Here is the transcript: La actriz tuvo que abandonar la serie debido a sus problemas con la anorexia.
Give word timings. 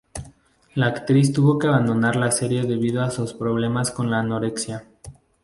La 0.73 0.87
actriz 0.87 1.31
tuvo 1.31 1.59
que 1.59 1.67
abandonar 1.67 2.15
la 2.15 2.31
serie 2.31 2.63
debido 2.63 3.03
a 3.03 3.11
sus 3.11 3.35
problemas 3.35 3.91
con 3.91 4.09
la 4.09 4.17
anorexia. 4.17 4.83